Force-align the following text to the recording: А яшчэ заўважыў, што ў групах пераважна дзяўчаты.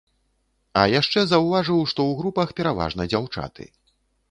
А 0.79 0.85
яшчэ 0.99 1.19
заўважыў, 1.33 1.79
што 1.93 2.01
ў 2.09 2.21
групах 2.23 2.57
пераважна 2.61 3.09
дзяўчаты. 3.13 3.71